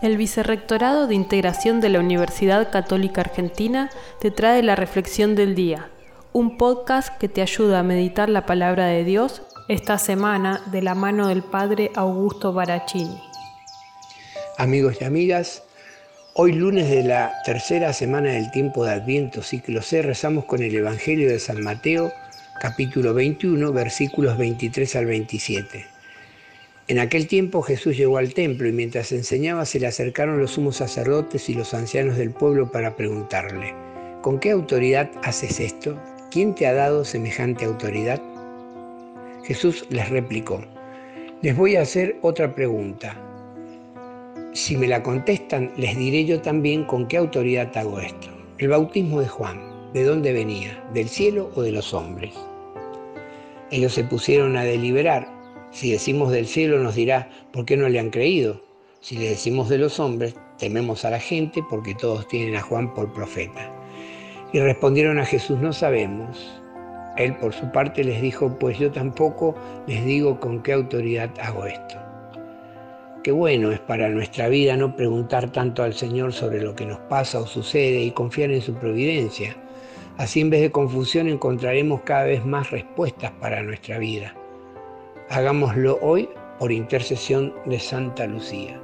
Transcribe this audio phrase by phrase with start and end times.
[0.00, 5.90] El Vicerrectorado de Integración de la Universidad Católica Argentina te trae la Reflexión del Día,
[6.32, 10.94] un podcast que te ayuda a meditar la palabra de Dios esta semana de la
[10.94, 13.20] mano del Padre Augusto Baracini.
[14.58, 15.62] Amigos y amigas,
[16.34, 20.74] hoy lunes de la tercera semana del tiempo de Adviento, ciclo C, rezamos con el
[20.74, 22.12] Evangelio de San Mateo,
[22.60, 25.91] capítulo 21, versículos 23 al 27.
[26.88, 30.76] En aquel tiempo Jesús llegó al templo y mientras enseñaba se le acercaron los sumos
[30.76, 33.72] sacerdotes y los ancianos del pueblo para preguntarle,
[34.20, 35.96] ¿con qué autoridad haces esto?
[36.32, 38.20] ¿Quién te ha dado semejante autoridad?
[39.44, 40.60] Jesús les replicó,
[41.40, 43.16] les voy a hacer otra pregunta.
[44.52, 48.28] Si me la contestan, les diré yo también con qué autoridad hago esto.
[48.58, 49.60] El bautismo de Juan,
[49.94, 50.84] ¿de dónde venía?
[50.92, 52.34] ¿Del cielo o de los hombres?
[53.70, 55.31] Ellos se pusieron a deliberar
[55.72, 58.60] si decimos del cielo nos dirá, ¿por qué no le han creído?
[59.00, 62.92] Si le decimos de los hombres, tememos a la gente porque todos tienen a Juan
[62.92, 63.72] por profeta.
[64.52, 66.60] Y respondieron a Jesús, no sabemos.
[67.16, 69.54] Él por su parte les dijo, pues yo tampoco
[69.86, 71.96] les digo con qué autoridad hago esto.
[73.24, 76.98] Qué bueno es para nuestra vida no preguntar tanto al Señor sobre lo que nos
[76.98, 79.56] pasa o sucede y confiar en su providencia.
[80.18, 84.34] Así en vez de confusión encontraremos cada vez más respuestas para nuestra vida.
[85.32, 88.78] Hagámoslo hoy por intercesión de Santa Lucía.